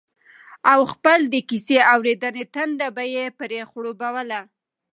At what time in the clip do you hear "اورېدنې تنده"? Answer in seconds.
1.93-2.87